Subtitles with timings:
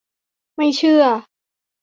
[0.55, 1.03] ไม่เชื่อ!